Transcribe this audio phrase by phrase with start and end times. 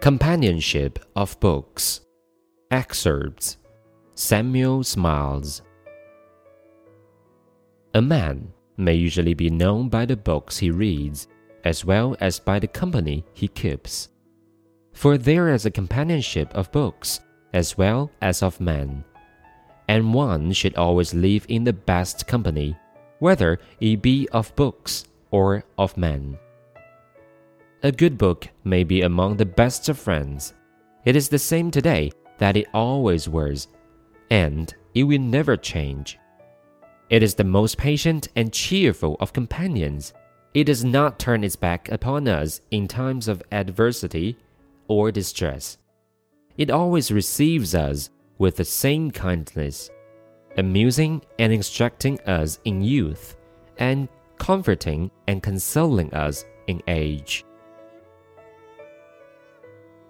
[0.00, 2.02] Companionship of Books
[2.70, 3.56] Excerpts
[4.14, 5.62] Samuel Smiles
[7.94, 11.26] A man may usually be known by the books he reads,
[11.64, 14.08] as well as by the company he keeps.
[14.92, 17.18] For there is a companionship of books,
[17.52, 19.02] as well as of men.
[19.88, 22.76] And one should always live in the best company,
[23.18, 26.38] whether it be of books or of men.
[27.84, 30.52] A good book may be among the best of friends.
[31.04, 33.68] It is the same today that it always was,
[34.30, 36.18] and it will never change.
[37.08, 40.12] It is the most patient and cheerful of companions.
[40.54, 44.36] It does not turn its back upon us in times of adversity
[44.88, 45.78] or distress.
[46.56, 49.88] It always receives us with the same kindness,
[50.56, 53.36] amusing and instructing us in youth,
[53.78, 57.44] and comforting and consoling us in age.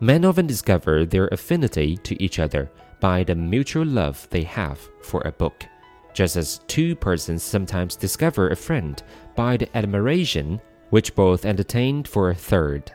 [0.00, 5.22] Men often discover their affinity to each other by the mutual love they have for
[5.22, 5.64] a book,
[6.12, 9.02] just as two persons sometimes discover a friend
[9.34, 10.60] by the admiration
[10.90, 12.92] which both entertain for a third.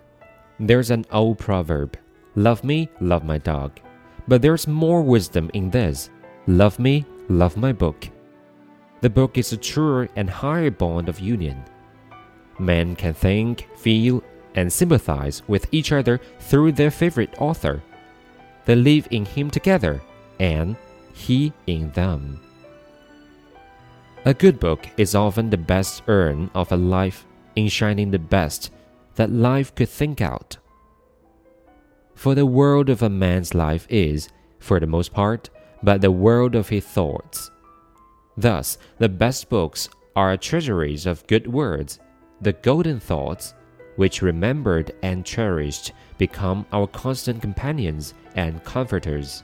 [0.60, 1.98] There's an old proverb
[2.36, 3.80] Love me, love my dog.
[4.28, 6.10] But there's more wisdom in this
[6.48, 8.10] Love me, love my book.
[9.02, 11.64] The book is a truer and higher bond of union.
[12.60, 14.24] Men can think, feel,
[14.56, 17.82] and sympathize with each other through their favorite author.
[18.66, 20.02] They live in him together,
[20.40, 20.76] and
[21.14, 22.40] he in them.
[24.26, 28.72] A good book is often the best urn of a life in shining the best
[29.16, 30.58] that life could think out.
[32.16, 35.50] For the world of a man's life is, for the most part,
[35.84, 37.52] but the world of his thoughts.
[38.38, 42.00] Thus, the best books are treasuries of good words,
[42.40, 43.54] the golden thoughts
[43.96, 49.44] which remembered and cherished become our constant companions and comforters.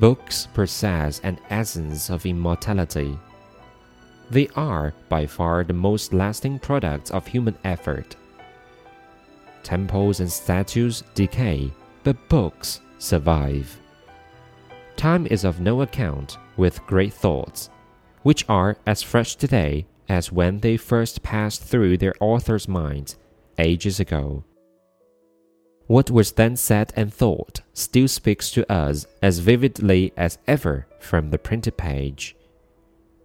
[0.00, 3.18] Books possess an essence of immortality.
[4.30, 8.16] They are by far the most lasting products of human effort.
[9.62, 11.70] Temples and statues decay,
[12.02, 13.78] but books survive.
[14.96, 17.70] Time is of no account with great thoughts,
[18.22, 23.14] which are as fresh today as when they first passed through their author's mind
[23.58, 24.44] ages ago.
[25.86, 31.30] What was then said and thought still speaks to us as vividly as ever from
[31.30, 32.36] the printed page.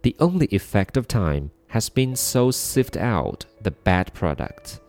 [0.02, 4.80] The only effect of time has been so sift out the bad product.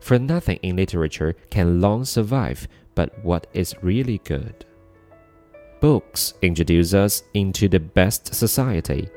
[0.00, 4.64] For nothing in literature can long survive but what is really good.
[5.80, 9.08] Books introduce us into the best society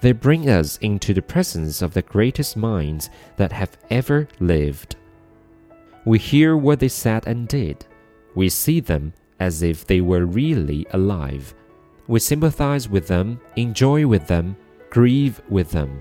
[0.00, 4.96] they bring us into the presence of the greatest minds that have ever lived.
[6.04, 7.84] We hear what they said and did.
[8.34, 11.54] We see them as if they were really alive.
[12.06, 14.56] We sympathize with them, enjoy with them,
[14.90, 16.00] grieve with them.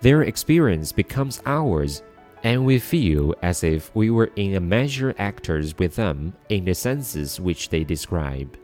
[0.00, 2.02] Their experience becomes ours,
[2.42, 6.74] and we feel as if we were in a measure actors with them in the
[6.74, 8.56] senses which they describe.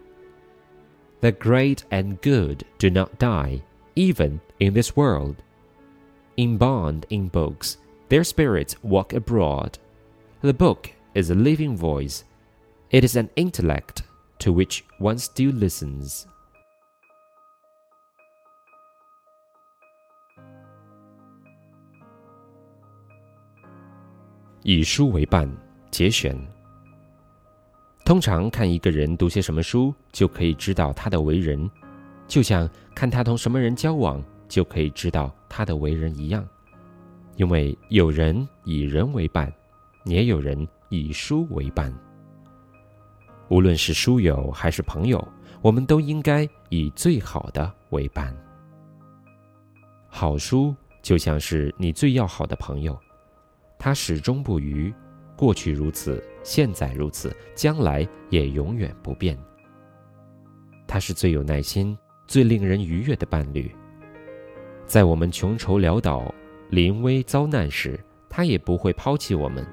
[1.20, 3.62] The great and good do not die,
[3.94, 5.42] even in this world.
[6.36, 7.78] Inbound in books,
[8.08, 9.78] their spirits walk abroad.
[10.42, 12.24] The book is a living voice,
[12.90, 14.02] it is an intellect
[14.40, 16.26] to which one still listens.
[24.62, 25.58] Yi Shu Wei Ban,
[28.06, 31.68] 通常看一个人读些什么书，就可以知道他的为人，
[32.28, 36.48] 就像看他同什么人交往，就可以知道他的为人一样。
[37.34, 39.52] 因为有人以人为伴，
[40.04, 40.56] 也有人
[40.88, 41.92] 以书为伴。
[43.48, 45.26] 无论是书友还是朋友，
[45.60, 48.32] 我们都应该以最好的为伴。
[50.06, 50.72] 好书
[51.02, 52.96] 就像是你最要好的朋友，
[53.76, 54.94] 他始终不渝，
[55.34, 59.36] 过去如此，现在如此，将来也永远不变。
[60.86, 61.98] 他是最有耐心。
[62.28, 63.70] 最令人愉悦的伴侣，
[64.84, 66.34] 在我们穷愁潦倒、
[66.70, 69.64] 临危遭难时，他也不会抛弃我们，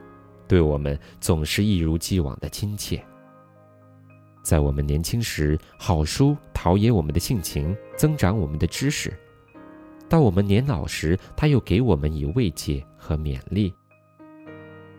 [0.47, 3.03] 对我们总是一如既往的亲切。
[4.43, 9.09] 在我们年轻时，好书陶冶我们的性情，增长我们的知识；
[10.07, 13.73] 到我们年老时，他又给我们以慰藉和勉励。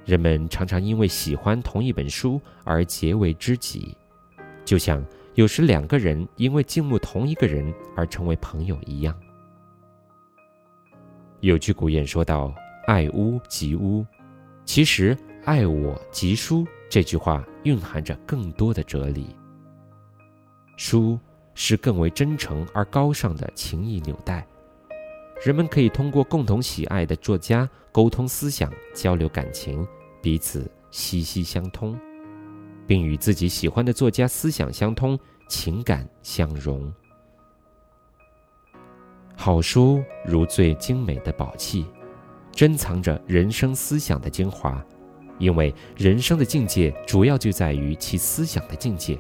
[0.05, 3.97] 人们常常因为喜欢同一本书而结为知己，
[4.65, 5.05] 就像。
[5.35, 9.19] 有时两个人因为敬慕同一个人而成为朋友一样。
[11.41, 12.55] 有句古谚说道
[12.87, 14.07] ：“爱屋及乌”，
[14.65, 19.35] 其实“爱我及书”这句话蕴含着更多的哲理。
[20.77, 21.19] 书
[21.55, 24.47] 是更为真诚而高尚的情谊纽带，
[25.43, 29.87] 人们可以通过共同喜爱的作家沟通思想、交流感情，
[30.23, 31.99] 彼此息息相通，
[32.87, 36.93] 并与自己喜欢的作家思想相通、情感相融。
[39.37, 41.85] 好书如最精美的宝器，
[42.53, 44.83] 珍藏着人生思想的精华，
[45.39, 49.19] 因为人生的境界主要就在于其思想的境界。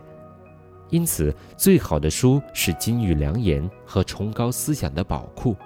[0.88, 5.56] 因此，最好的书是金玉良言和崇高思想的宝库。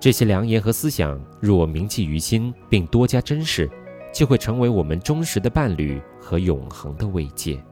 [0.00, 3.70] 这些良言和思想若铭记于心，并多加珍视，
[4.12, 7.62] 就会成为我们忠实的伴侣和永恒的慰藉。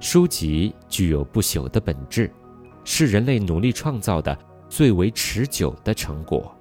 [0.00, 2.30] 书籍具有不朽的本质。
[2.88, 4.38] 是人类努力创造的
[4.68, 6.56] 最为持久的成果。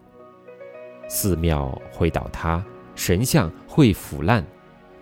[1.07, 2.65] 寺庙会倒塌，
[2.95, 4.43] 神像会腐烂，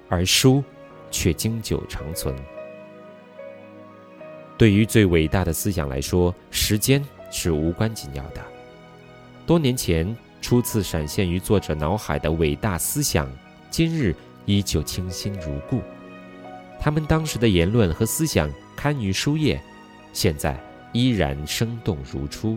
[0.09, 0.61] 而书
[1.09, 2.35] 却经久长存。
[4.57, 7.01] 对于最伟大的思想来说，时间
[7.33, 8.41] 是无关紧要的。
[9.45, 13.29] 多年前初次闪现于作者脑海的伟大思想，
[13.69, 14.15] 今日
[14.45, 15.81] 依旧清新如故。
[16.79, 19.61] 他们当时的言论和思想刊于书页，
[20.13, 20.57] 现在。
[20.95, 22.55] 依然生动如初。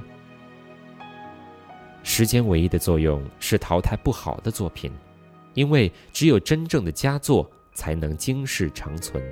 [2.02, 4.92] 时间唯一的作用是淘汰不好的作品，
[5.54, 9.24] 因为只有真正的佳作才能经世长存。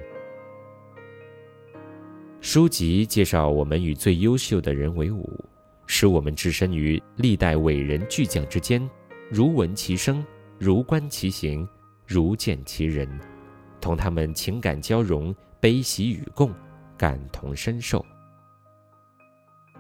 [2.45, 5.43] 书籍介绍我们与最优秀的人为伍，
[5.87, 8.87] 使我们置身于历代伟人巨匠之间，
[9.31, 10.23] 如闻其声，
[10.59, 11.67] 如观其行，
[12.07, 13.09] 如见其人，
[13.81, 16.53] 同他们情感交融，悲喜与共，
[16.99, 18.05] 感同身受。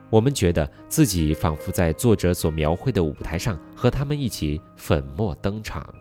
[0.08, 5.94] 我们觉得自己仿佛在作者所描绘的舞台上，和他们一起粉墨登场。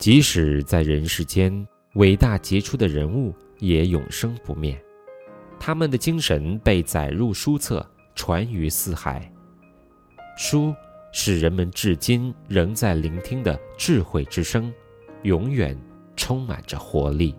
[0.00, 4.82] 即使在人世间，伟大杰出的人物也永生不灭，
[5.58, 9.30] 他们的精神被载入书册，传于四海。
[10.38, 10.74] 书
[11.12, 14.72] 是人们至今仍在聆听的智慧之声，
[15.24, 15.78] 永远
[16.16, 17.34] 充满着活力。